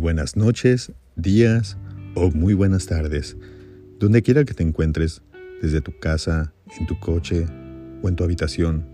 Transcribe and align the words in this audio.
buenas 0.00 0.34
noches, 0.34 0.92
días 1.14 1.76
o 2.14 2.30
muy 2.30 2.54
buenas 2.54 2.86
tardes, 2.86 3.36
donde 3.98 4.22
quiera 4.22 4.44
que 4.44 4.54
te 4.54 4.62
encuentres, 4.62 5.20
desde 5.60 5.82
tu 5.82 5.98
casa, 5.98 6.54
en 6.78 6.86
tu 6.86 6.98
coche 6.98 7.44
o 8.02 8.08
en 8.08 8.16
tu 8.16 8.24
habitación, 8.24 8.86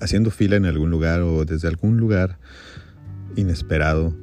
haciendo 0.00 0.30
fila 0.30 0.54
en 0.54 0.64
algún 0.64 0.90
lugar 0.90 1.22
o 1.22 1.44
desde 1.44 1.66
algún 1.66 1.96
lugar 1.96 2.38
inesperado. 3.34 4.16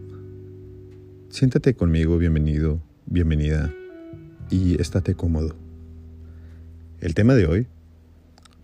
Siéntate 1.27 1.73
conmigo, 1.73 2.17
bienvenido, 2.17 2.81
bienvenida, 3.05 3.73
y 4.49 4.79
estate 4.81 5.15
cómodo. 5.15 5.57
El 7.01 7.13
tema 7.13 7.35
de 7.35 7.45
hoy, 7.45 7.67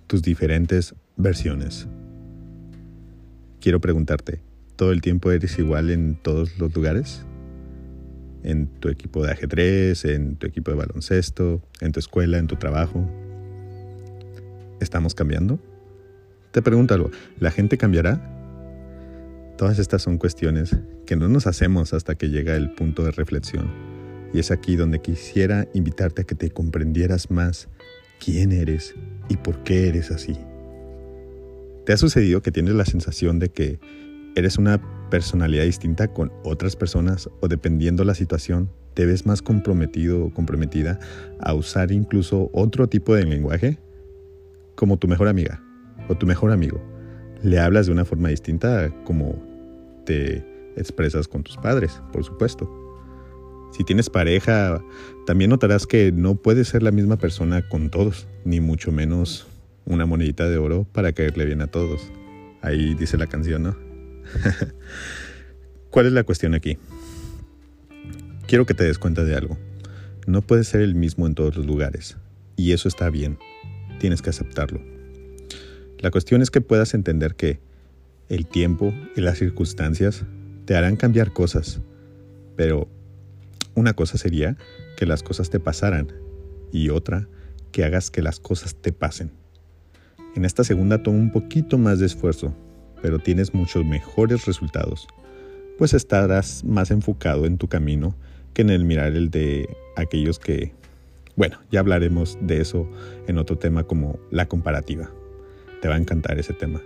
tus 0.08 0.22
diferentes 0.22 0.96
versiones. 1.18 1.86
Quiero 3.60 3.82
preguntarte, 3.82 4.40
todo 4.78 4.94
el 4.94 5.02
tiempo 5.02 5.32
eres 5.32 5.60
igual 5.60 5.90
en 5.90 6.16
todos 6.16 6.58
los 6.58 6.74
lugares? 6.74 7.26
En 8.44 8.68
tu 8.68 8.90
equipo 8.90 9.24
de 9.24 9.32
ajedrez, 9.32 10.06
en 10.06 10.36
tu 10.36 10.48
equipo 10.48 10.72
de 10.72 10.78
baloncesto, 10.78 11.62
en 11.80 11.92
tu 11.92 12.00
escuela, 12.00 12.38
en 12.38 12.48
tu 12.48 12.56
trabajo. 12.56 13.08
¿Estamos 14.80 15.14
cambiando? 15.14 15.60
Te 16.52 16.62
pregunto 16.62 16.94
algo, 16.94 17.12
¿la 17.40 17.52
gente 17.52 17.78
cambiará? 17.78 18.20
Todas 19.58 19.80
estas 19.80 20.02
son 20.02 20.18
cuestiones 20.18 20.76
que 21.06 21.16
no 21.16 21.30
nos 21.30 21.46
hacemos 21.46 21.94
hasta 21.94 22.16
que 22.16 22.30
llega 22.30 22.56
el 22.56 22.72
punto 22.74 23.04
de 23.04 23.12
reflexión. 23.12 23.72
Y 24.34 24.40
es 24.40 24.50
aquí 24.50 24.76
donde 24.76 25.00
quisiera 25.02 25.68
invitarte 25.74 26.24
a 26.24 26.26
que 26.26 26.36
te 26.36 26.50
comprendieras 26.50 27.30
más 27.30 27.70
quién 28.24 28.52
eres 28.52 28.96
y 29.30 29.38
por 29.38 29.64
qué 29.64 29.88
eres 29.88 30.10
así. 30.10 30.36
¿Te 31.86 31.94
ha 31.94 31.98
sucedido 31.98 32.42
que 32.42 32.52
tienes 32.52 32.74
la 32.74 32.86
sensación 32.86 33.40
de 33.40 33.50
que 33.50 33.80
¿Eres 34.36 34.58
una 34.58 34.82
personalidad 35.10 35.66
distinta 35.66 36.08
con 36.08 36.32
otras 36.46 36.78
personas 36.78 37.30
o 37.42 37.50
dependiendo 37.50 38.06
la 38.06 38.16
situación, 38.16 38.70
te 38.94 39.06
ves 39.06 39.26
más 39.26 39.42
comprometido 39.42 40.26
o 40.26 40.34
comprometida 40.34 41.00
a 41.42 41.54
usar 41.54 41.92
incluso 41.92 42.50
otro 42.54 42.88
tipo 42.88 43.14
de 43.14 43.26
lenguaje? 43.26 43.78
Como 44.76 44.98
tu 44.98 45.10
mejor 45.10 45.28
amiga 45.28 45.62
o 46.08 46.16
tu 46.16 46.26
mejor 46.26 46.52
amigo. 46.52 46.82
Le 47.44 47.60
hablas 47.60 47.88
de 47.88 47.92
una 47.92 48.06
forma 48.06 48.30
distinta 48.30 48.90
como 49.04 49.36
te 50.06 50.46
expresas 50.78 51.28
con 51.28 51.44
tus 51.44 51.58
padres, 51.58 52.02
por 52.14 52.24
supuesto. 52.24 52.70
Si 53.72 53.84
tienes 53.84 54.10
pareja, 54.10 54.82
también 55.26 55.50
notarás 55.50 55.86
que 55.86 56.14
no 56.14 56.36
puedes 56.36 56.70
ser 56.70 56.84
la 56.84 56.92
misma 56.92 57.18
persona 57.18 57.68
con 57.68 57.90
todos, 57.90 58.28
ni 58.46 58.62
mucho 58.62 58.94
menos 58.94 59.46
una 59.86 60.06
monedita 60.06 60.48
de 60.48 60.58
oro 60.58 60.88
para 60.94 61.12
caerle 61.12 61.46
bien 61.46 61.62
a 61.62 61.68
todos. 61.68 62.12
Ahí 62.62 62.96
dice 62.96 63.18
la 63.18 63.28
canción, 63.28 63.64
¿no? 63.64 63.91
¿Cuál 65.90 66.06
es 66.06 66.14
la 66.14 66.24
cuestión 66.24 66.54
aquí? 66.54 66.78
Quiero 68.48 68.66
que 68.66 68.74
te 68.74 68.84
des 68.84 68.98
cuenta 68.98 69.24
de 69.24 69.36
algo. 69.36 69.58
No 70.28 70.42
puedes 70.42 70.68
ser 70.68 70.82
el 70.82 70.96
mismo 70.96 71.28
en 71.28 71.36
todos 71.36 71.56
los 71.56 71.66
lugares. 71.66 72.18
Y 72.56 72.74
eso 72.74 72.88
está 72.88 73.10
bien. 73.10 73.38
Tienes 74.00 74.22
que 74.22 74.30
aceptarlo. 74.30 74.82
La 76.00 76.12
cuestión 76.12 76.42
es 76.42 76.52
que 76.52 76.62
puedas 76.62 76.94
entender 76.94 77.36
que 77.36 77.60
el 78.30 78.48
tiempo 78.48 78.94
y 79.16 79.22
las 79.22 79.38
circunstancias 79.38 80.24
te 80.66 80.76
harán 80.76 80.96
cambiar 80.96 81.34
cosas. 81.34 81.82
Pero 82.56 82.90
una 83.76 83.94
cosa 83.94 84.18
sería 84.18 84.58
que 84.98 85.06
las 85.06 85.24
cosas 85.24 85.50
te 85.50 85.60
pasaran 85.60 86.12
y 86.72 86.90
otra 86.90 87.28
que 87.72 87.84
hagas 87.84 88.12
que 88.12 88.22
las 88.22 88.40
cosas 88.40 88.76
te 88.76 88.92
pasen. 88.92 89.32
En 90.36 90.46
esta 90.46 90.64
segunda 90.64 91.04
toma 91.04 91.18
un 91.18 91.32
poquito 91.32 91.78
más 91.78 92.00
de 92.00 92.06
esfuerzo, 92.06 92.56
pero 93.02 93.20
tienes 93.20 93.54
muchos 93.54 93.86
mejores 93.86 94.46
resultados, 94.46 95.08
pues 95.78 95.94
estarás 95.94 96.64
más 96.64 96.92
enfocado 96.92 97.46
en 97.46 97.58
tu 97.58 97.68
camino 97.68 98.16
que 98.54 98.62
en 98.62 98.70
el 98.70 98.86
mirar 98.86 99.14
el 99.14 99.30
de 99.30 99.70
aquellos 99.96 100.40
que, 100.40 100.74
bueno, 101.36 101.58
ya 101.72 101.80
hablaremos 101.80 102.38
de 102.42 102.62
eso 102.62 102.88
en 103.28 103.38
otro 103.38 103.58
tema 103.58 103.84
como 103.84 104.20
la 104.30 104.48
comparativa. 104.48 105.10
Te 105.82 105.88
va 105.88 105.96
a 105.96 105.98
encantar 105.98 106.38
ese 106.40 106.54
tema. 106.54 106.82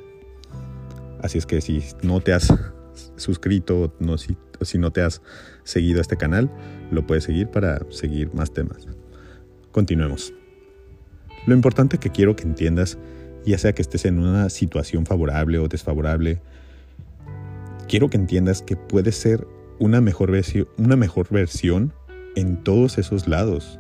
Así 1.22 1.38
es 1.38 1.46
que 1.46 1.60
si 1.62 1.84
no 2.04 2.22
te 2.22 2.34
has 2.34 2.54
suscrito 3.16 3.94
si, 4.18 4.38
si 4.62 4.78
no 4.78 4.92
te 4.92 5.02
has 5.02 5.22
seguido 5.64 6.00
a 6.00 6.02
este 6.02 6.18
canal, 6.18 6.50
lo 6.92 7.06
puedes 7.06 7.24
seguir 7.24 7.50
para 7.50 7.80
seguir 7.90 8.34
más 8.34 8.54
temas. 8.54 8.88
Continuemos. 9.72 10.34
Lo 11.48 11.54
importante 11.54 11.98
que 11.98 12.10
quiero 12.10 12.36
que 12.36 12.44
entiendas 12.44 12.98
ya 13.52 13.58
sea 13.58 13.74
que 13.74 13.82
estés 13.82 14.06
en 14.06 14.20
una 14.20 14.50
situación 14.50 15.06
favorable 15.06 15.60
o 15.60 15.68
desfavorable, 15.68 16.42
quiero 17.88 18.10
que 18.10 18.18
entiendas 18.18 18.62
que 18.62 18.76
puedes 18.76 19.16
ser 19.16 19.48
una 19.80 20.02
mejor, 20.02 20.32
una 20.78 20.96
mejor 20.96 21.28
versión 21.30 21.94
en 22.36 22.64
todos 22.64 22.98
esos 22.98 23.28
lados. 23.28 23.80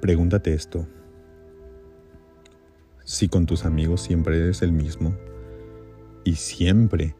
Pregúntate 0.00 0.54
esto. 0.54 0.86
Si 3.04 3.28
con 3.28 3.46
tus 3.46 3.64
amigos 3.64 4.02
siempre 4.02 4.38
eres 4.38 4.62
el 4.62 4.72
mismo 4.72 5.14
y 6.24 6.36
siempre 6.36 7.14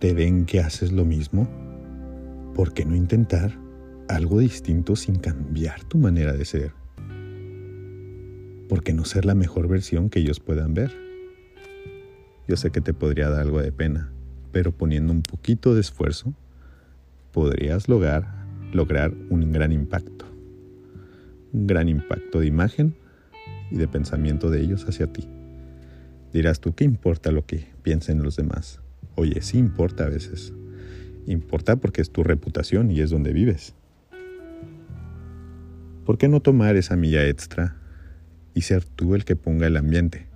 te 0.00 0.14
ven 0.14 0.46
que 0.46 0.60
haces 0.60 0.92
lo 0.92 1.04
mismo, 1.04 1.48
¿por 2.54 2.72
qué 2.72 2.84
no 2.84 2.94
intentar 2.94 3.58
algo 4.08 4.38
distinto 4.38 4.96
sin 4.96 5.16
cambiar 5.16 5.84
tu 5.84 5.98
manera 5.98 6.32
de 6.32 6.44
ser? 6.44 6.83
¿Por 8.74 8.82
qué 8.82 8.92
no 8.92 9.04
ser 9.04 9.24
la 9.24 9.36
mejor 9.36 9.68
versión 9.68 10.10
que 10.10 10.18
ellos 10.18 10.40
puedan 10.40 10.74
ver? 10.74 10.90
Yo 12.48 12.56
sé 12.56 12.72
que 12.72 12.80
te 12.80 12.92
podría 12.92 13.30
dar 13.30 13.42
algo 13.42 13.62
de 13.62 13.70
pena, 13.70 14.10
pero 14.50 14.72
poniendo 14.72 15.12
un 15.12 15.22
poquito 15.22 15.76
de 15.76 15.80
esfuerzo, 15.80 16.34
podrías 17.30 17.88
lograr, 17.88 18.26
lograr 18.72 19.14
un 19.30 19.52
gran 19.52 19.70
impacto. 19.70 20.24
Un 21.52 21.68
gran 21.68 21.88
impacto 21.88 22.40
de 22.40 22.48
imagen 22.48 22.96
y 23.70 23.76
de 23.76 23.86
pensamiento 23.86 24.50
de 24.50 24.62
ellos 24.62 24.88
hacia 24.88 25.06
ti. 25.06 25.28
Dirás 26.32 26.58
tú, 26.58 26.74
¿qué 26.74 26.82
importa 26.82 27.30
lo 27.30 27.46
que 27.46 27.68
piensen 27.84 28.24
los 28.24 28.34
demás? 28.34 28.80
Oye, 29.14 29.40
sí 29.40 29.56
importa 29.56 30.06
a 30.06 30.08
veces. 30.08 30.52
Importa 31.28 31.76
porque 31.76 32.02
es 32.02 32.10
tu 32.10 32.24
reputación 32.24 32.90
y 32.90 33.02
es 33.02 33.10
donde 33.10 33.32
vives. 33.32 33.76
¿Por 36.04 36.18
qué 36.18 36.26
no 36.26 36.40
tomar 36.40 36.74
esa 36.74 36.96
milla 36.96 37.24
extra 37.28 37.76
y 38.54 38.62
ser 38.62 38.84
tú 38.84 39.14
el 39.14 39.24
que 39.24 39.36
ponga 39.36 39.66
el 39.66 39.76
ambiente, 39.76 40.26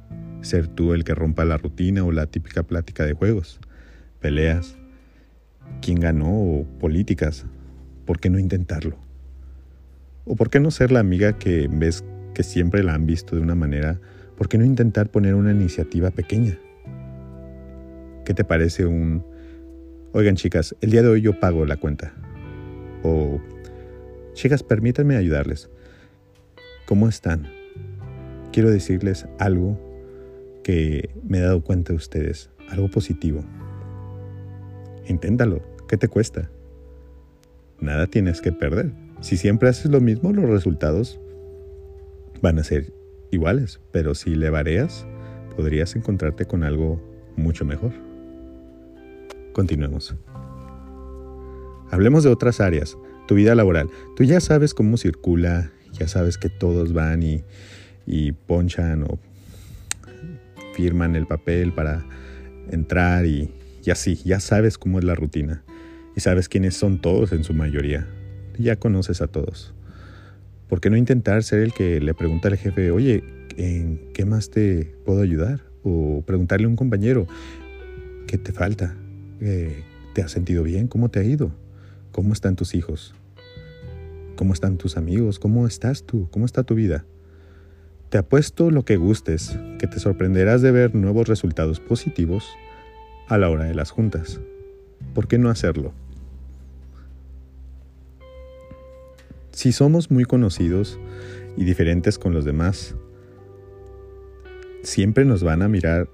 ser 0.43 0.67
tú 0.67 0.93
el 0.93 1.05
que 1.05 1.15
rompa 1.15 1.45
la 1.45 1.57
rutina 1.57 2.05
o 2.05 2.13
la 2.13 2.27
típica 2.27 2.65
plática 2.65 3.07
de 3.07 3.15
juegos, 3.15 3.61
peleas, 4.21 4.77
quién 5.81 6.01
ganó 6.01 6.31
o 6.31 6.67
políticas. 6.79 7.47
¿Por 8.05 8.21
qué 8.21 8.31
no 8.31 8.39
intentarlo? 8.39 8.97
¿O 10.25 10.35
por 10.35 10.51
qué 10.51 10.61
no 10.61 10.71
ser 10.71 10.93
la 10.93 11.01
amiga 11.01 11.39
que 11.39 11.69
ves 11.71 12.05
que 12.35 12.43
siempre 12.43 12.83
la 12.83 12.95
han 12.95 13.07
visto 13.07 13.37
de 13.37 13.43
una 13.43 13.55
manera? 13.55 14.01
¿Por 14.37 14.49
qué 14.49 14.59
no 14.59 14.65
intentar 14.65 15.11
poner 15.11 15.35
una 15.35 15.53
iniciativa 15.53 16.11
pequeña? 16.11 16.59
¿Qué 18.25 18.35
te 18.35 18.45
parece 18.45 18.87
un... 18.87 19.25
Oigan 20.13 20.37
chicas, 20.37 20.75
el 20.81 20.91
día 20.91 21.03
de 21.03 21.09
hoy 21.09 21.21
yo 21.21 21.39
pago 21.39 21.65
la 21.67 21.77
cuenta. 21.77 22.15
O... 23.03 23.41
Chicas, 24.35 24.63
permítanme 24.63 25.17
ayudarles. 25.17 25.69
¿Cómo 26.87 27.09
están? 27.09 27.58
Quiero 28.53 28.71
decirles 28.71 29.27
algo 29.39 29.79
que 30.63 31.11
me 31.27 31.39
he 31.39 31.43
dado 31.43 31.63
cuenta 31.63 31.93
de 31.93 31.97
ustedes, 31.97 32.51
algo 32.69 32.91
positivo. 32.91 33.45
Inténtalo, 35.07 35.63
¿qué 35.89 35.97
te 35.97 36.09
cuesta? 36.09 36.51
Nada 37.81 38.07
tienes 38.07 38.41
que 38.41 38.53
perder. 38.53 38.93
Si 39.21 39.37
siempre 39.37 39.69
haces 39.69 39.91
lo 39.91 40.01
mismo, 40.01 40.33
los 40.33 40.49
resultados 40.49 41.21
van 42.43 42.59
a 42.59 42.65
ser 42.65 42.93
iguales, 43.31 43.81
pero 43.93 44.15
si 44.15 44.35
le 44.35 44.51
vareas, 44.51 45.07
podrías 45.57 45.97
encontrarte 45.97 46.45
con 46.45 46.65
algo 46.65 47.01
mucho 47.37 47.65
mejor. 47.65 47.93
Continuemos. 49.53 50.15
Hablemos 51.91 52.25
de 52.25 52.31
otras 52.31 52.61
áreas, 52.61 52.99
tu 53.27 53.35
vida 53.35 53.55
laboral. 53.55 53.89
Tú 54.17 54.25
ya 54.25 54.41
sabes 54.41 54.75
cómo 54.75 54.97
circula, 54.99 55.73
ya 55.93 56.07
sabes 56.07 56.39
que 56.39 56.49
todos 56.49 56.93
van 56.93 57.23
y 57.23 57.45
y 58.09 58.33
ponchan 58.33 59.03
o 59.03 59.19
firman 60.75 61.15
el 61.15 61.27
papel 61.27 61.73
para 61.73 62.05
entrar 62.71 63.27
y, 63.27 63.51
y 63.85 63.91
así, 63.91 64.17
ya 64.25 64.41
sabes 64.41 64.79
cómo 64.79 64.99
es 64.99 65.05
la 65.05 65.15
rutina 65.15 65.63
y 66.17 66.21
sabes 66.21 66.49
quiénes 66.49 66.75
son 66.75 67.01
todos 67.01 67.33
en 67.33 67.45
su 67.45 67.53
mayoría. 67.55 68.09
Ya 68.59 68.77
conoces 68.77 69.21
a 69.21 69.29
todos. 69.29 69.75
¿Por 70.69 70.81
qué 70.81 70.91
no 70.91 70.97
intentar 70.97 71.43
ser 71.45 71.61
el 71.61 71.73
que 71.73 72.01
le 72.01 72.15
pregunta 72.15 72.49
al 72.49 72.57
jefe, 72.57 72.91
oye, 72.91 73.23
¿en 73.57 74.11
qué 74.15 74.25
más 74.25 74.51
te 74.51 74.97
puedo 75.05 75.21
ayudar? 75.21 75.61
O 75.83 76.23
preguntarle 76.27 76.67
a 76.67 76.69
un 76.69 76.77
compañero, 76.77 77.27
¿qué 78.27 78.39
te 78.39 78.53
falta? 78.53 78.97
Eh, 79.41 79.85
¿Te 80.15 80.23
has 80.23 80.33
sentido 80.33 80.63
bien? 80.63 80.89
¿Cómo 80.89 81.09
te 81.09 81.21
ha 81.21 81.25
ido? 81.25 81.53
¿Cómo 82.11 82.33
están 82.33 82.57
tus 82.57 82.75
hijos? 82.75 83.15
¿Cómo 84.35 84.55
están 84.55 84.79
tus 84.79 84.97
amigos? 84.97 85.39
¿Cómo 85.39 85.67
estás 85.67 86.05
tú? 86.05 86.29
¿Cómo 86.31 86.47
está 86.47 86.65
tu 86.65 86.75
vida? 86.75 87.05
Te 88.11 88.17
apuesto 88.17 88.71
lo 88.71 88.87
que 88.87 88.97
gustes, 88.97 89.59
que 89.79 89.87
te 89.87 90.01
sorprenderás 90.01 90.63
de 90.63 90.71
ver 90.71 90.95
nuevos 90.95 91.29
resultados 91.29 91.79
positivos 91.79 92.49
a 93.29 93.37
la 93.37 93.51
hora 93.51 93.65
de 93.65 93.75
las 93.75 93.91
juntas. 93.91 94.41
¿Por 95.15 95.29
qué 95.29 95.37
no 95.37 95.51
hacerlo? 95.51 95.93
Si 99.53 99.73
somos 99.73 100.11
muy 100.11 100.25
conocidos 100.25 100.99
y 101.59 101.65
diferentes 101.65 102.19
con 102.19 102.33
los 102.33 102.47
demás, 102.47 102.95
siempre 104.83 105.27
nos 105.27 105.43
van 105.43 105.61
a 105.61 105.69
mirar 105.69 106.09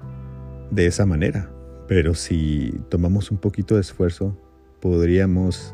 de 0.72 0.86
esa 0.86 1.06
manera. 1.06 1.48
Pero 1.86 2.14
si 2.14 2.74
tomamos 2.88 3.30
un 3.30 3.38
poquito 3.38 3.76
de 3.76 3.82
esfuerzo, 3.82 4.36
podríamos 4.80 5.72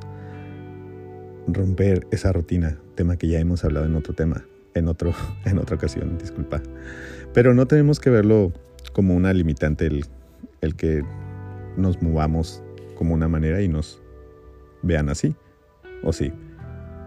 romper 1.47 2.07
esa 2.11 2.31
rutina, 2.31 2.79
tema 2.95 3.17
que 3.17 3.29
ya 3.29 3.39
hemos 3.39 3.65
hablado 3.65 3.87
en 3.87 3.95
otro 3.95 4.13
tema, 4.13 4.45
en, 4.75 4.89
otro, 4.89 5.13
en 5.45 5.59
otra 5.59 5.77
ocasión, 5.77 6.19
disculpa. 6.19 6.63
Pero 7.33 7.55
no 7.55 7.67
tenemos 7.67 8.01
que 8.01 8.11
verlo 8.11 8.53
como 8.93 9.15
una 9.15 9.33
limitante 9.33 9.87
el, 9.87 10.05
el 10.61 10.75
que 10.75 11.03
nos 11.77 12.03
movamos 12.03 12.63
como 12.97 13.15
una 13.15 13.29
manera 13.29 13.63
y 13.63 13.69
nos 13.69 14.03
vean 14.83 15.09
así. 15.09 15.35
O 16.03 16.13
sí, 16.13 16.33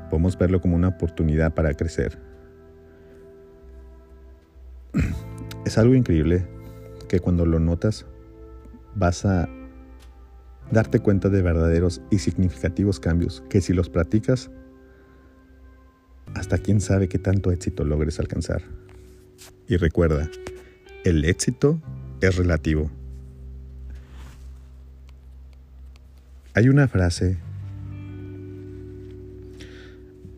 podemos 0.09 0.37
verlo 0.37 0.61
como 0.61 0.75
una 0.75 0.89
oportunidad 0.89 1.53
para 1.53 1.73
crecer. 1.73 2.19
Es 5.65 5.77
algo 5.77 5.95
increíble 5.95 6.45
que 7.07 7.21
cuando 7.21 7.45
lo 7.45 7.57
notas 7.57 8.05
vas 8.95 9.23
a 9.25 9.47
darte 10.71 10.99
cuenta 10.99 11.29
de 11.29 11.41
verdaderos 11.41 12.01
y 12.09 12.19
significativos 12.19 12.99
cambios 12.99 13.43
que 13.49 13.61
si 13.61 13.73
los 13.73 13.89
practicas, 13.89 14.51
hasta 16.35 16.57
quién 16.57 16.81
sabe 16.81 17.07
qué 17.07 17.19
tanto 17.19 17.51
éxito 17.51 17.83
logres 17.83 18.19
alcanzar. 18.19 18.61
Y 19.67 19.77
recuerda, 19.77 20.29
el 21.03 21.25
éxito 21.25 21.81
es 22.21 22.35
relativo. 22.35 22.91
Hay 26.53 26.69
una 26.69 26.87
frase, 26.87 27.37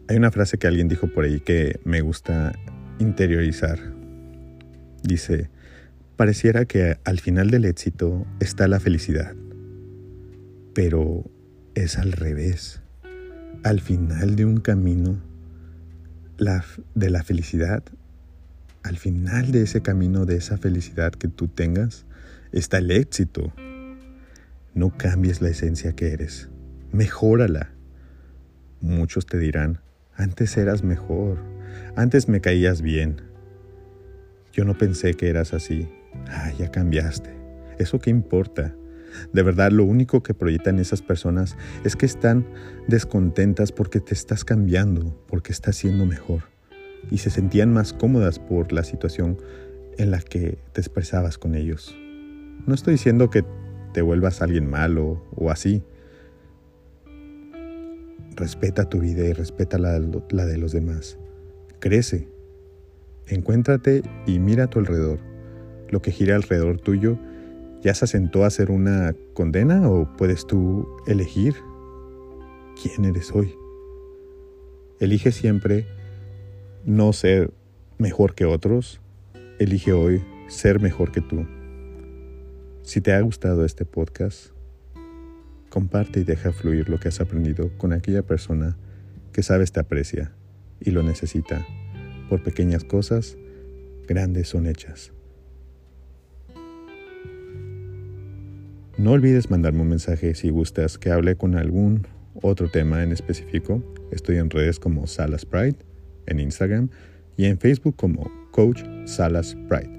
hay 0.08 0.18
una 0.18 0.32
frase 0.32 0.58
que 0.58 0.68
alguien 0.68 0.88
dijo 0.88 1.08
por 1.08 1.26
ahí 1.26 1.40
que 1.40 1.80
me 1.84 2.02
gusta 2.02 2.54
interiorizar. 3.00 3.80
Dice, 5.04 5.50
pareciera 6.16 6.66
que 6.66 6.98
al 7.04 7.20
final 7.20 7.52
del 7.52 7.66
éxito 7.66 8.26
está 8.40 8.68
la 8.68 8.80
felicidad, 8.80 9.36
pero 10.74 11.30
es 11.76 11.98
al 11.98 12.12
revés. 12.14 12.82
Al 13.64 13.82
final 13.82 14.36
de 14.36 14.46
un 14.46 14.60
camino 14.62 15.20
de 16.38 17.10
la 17.10 17.24
felicidad, 17.24 17.84
al 18.84 18.98
final 18.98 19.52
de 19.52 19.64
ese 19.64 19.82
camino 19.82 20.26
de 20.26 20.38
esa 20.38 20.58
felicidad 20.58 21.12
que 21.12 21.28
tú 21.28 21.48
tengas, 21.48 22.06
está 22.52 22.78
el 22.78 22.92
éxito. 22.92 23.54
No 24.74 24.96
cambies 24.98 25.42
la 25.42 25.50
esencia 25.50 25.94
que 25.94 26.12
eres, 26.12 26.50
mejórala. 26.92 27.72
Muchos 28.82 29.26
te 29.26 29.38
dirán, 29.38 29.80
antes 30.16 30.56
eras 30.58 30.84
mejor, 30.84 31.40
antes 31.96 32.28
me 32.28 32.42
caías 32.42 32.82
bien. 32.82 33.22
Yo 34.54 34.66
no 34.66 34.78
pensé 34.78 35.14
que 35.16 35.30
eras 35.30 35.54
así. 35.54 35.90
Ah, 36.28 36.52
ya 36.58 36.72
cambiaste. 36.72 37.30
¿Eso 37.80 38.00
qué 38.00 38.10
importa? 38.10 38.74
De 39.34 39.44
verdad, 39.44 39.72
lo 39.72 39.84
único 39.84 40.24
que 40.24 40.34
proyectan 40.34 40.80
esas 40.80 41.02
personas 41.02 41.58
es 41.84 41.96
que 41.96 42.06
están 42.06 42.46
descontentas 42.88 43.72
porque 43.72 44.00
te 44.00 44.14
estás 44.14 44.46
cambiando, 44.46 45.16
porque 45.28 45.52
estás 45.52 45.76
siendo 45.76 46.06
mejor. 46.06 46.44
Y 47.12 47.20
se 47.20 47.30
sentían 47.30 47.74
más 47.74 47.94
cómodas 47.94 48.40
por 48.40 48.72
la 48.72 48.84
situación 48.84 49.38
en 49.98 50.12
la 50.12 50.20
que 50.20 50.58
te 50.74 50.82
expresabas 50.82 51.38
con 51.38 51.56
ellos. 51.56 51.96
No 52.66 52.74
estoy 52.74 52.94
diciendo 52.94 53.30
que 53.30 53.46
te 53.94 54.02
vuelvas 54.02 54.42
alguien 54.42 54.70
malo 54.70 55.24
o 55.36 55.52
así. 55.52 55.84
Respeta 58.36 58.90
tu 58.90 59.00
vida 59.00 59.26
y 59.26 59.34
respeta 59.34 59.78
la, 59.78 60.00
la 60.30 60.46
de 60.46 60.58
los 60.58 60.72
demás. 60.72 61.18
Crece. 61.80 62.28
Encuéntrate 63.28 64.04
y 64.28 64.40
mira 64.40 64.66
a 64.66 64.70
tu 64.70 64.80
alrededor. 64.80 65.20
Lo 65.90 66.02
que 66.02 66.12
gira 66.12 66.36
alrededor 66.36 66.80
tuyo 66.80 67.18
¿Ya 67.86 67.94
se 67.94 68.06
asentó 68.06 68.44
a 68.44 68.48
hacer 68.48 68.72
una 68.72 69.14
condena 69.36 69.88
o 69.88 70.12
puedes 70.18 70.48
tú 70.48 70.88
elegir 71.06 71.54
quién 72.82 73.06
eres 73.06 73.32
hoy? 73.32 73.54
Elige 75.00 75.32
siempre 75.32 75.86
no 76.84 77.14
ser 77.14 77.54
mejor 78.00 78.34
que 78.34 78.46
otros, 78.46 79.02
elige 79.60 79.94
hoy 79.94 80.24
ser 80.48 80.80
mejor 80.80 81.12
que 81.12 81.22
tú. 81.22 81.46
Si 82.82 83.02
te 83.02 83.14
ha 83.14 83.22
gustado 83.22 83.64
este 83.64 83.86
podcast, 83.86 84.48
comparte 85.70 86.22
y 86.22 86.24
deja 86.24 86.52
fluir 86.52 86.90
lo 86.90 87.00
que 87.00 87.10
has 87.10 87.22
aprendido 87.22 87.70
con 87.78 87.94
aquella 87.94 88.24
persona 88.24 88.78
que 89.32 89.44
sabes 89.44 89.72
te 89.72 89.80
aprecia 89.80 90.32
y 90.80 90.90
lo 90.90 91.04
necesita. 91.04 91.64
Por 92.30 92.42
pequeñas 92.42 92.84
cosas, 92.84 93.38
grandes 94.08 94.50
son 94.50 94.66
hechas. 94.66 95.15
No 98.98 99.12
olvides 99.12 99.50
mandarme 99.50 99.82
un 99.82 99.90
mensaje 99.90 100.36
si 100.36 100.50
gustas 100.50 100.98
que 100.98 101.12
hable 101.12 101.36
con 101.36 101.56
algún 101.56 102.08
otro 102.42 102.70
tema 102.70 103.04
en 103.04 103.12
específico. 103.12 103.84
Estoy 104.12 104.38
en 104.38 104.50
redes 104.50 104.80
como 104.80 105.06
Salas 105.06 105.46
Pride, 105.46 105.76
en 106.28 106.40
Instagram 106.40 106.90
y 107.36 107.46
en 107.46 107.58
Facebook 107.58 107.98
como 107.98 108.32
Coach 108.52 108.84
Salas 109.06 109.58
Pride. 109.68 109.92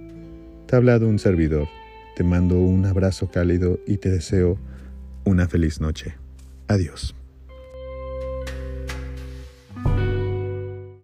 Te 0.66 0.76
ha 0.76 0.78
hablado 0.78 1.08
un 1.08 1.19
servidor. 1.19 1.69
Te 2.16 2.25
mando 2.25 2.58
un 2.58 2.87
abrazo 2.87 3.31
cálido 3.31 3.78
y 3.87 3.98
te 3.98 4.10
deseo 4.10 4.56
una 5.25 5.46
feliz 5.46 5.78
noche. 5.81 6.14
Adiós. 6.69 7.15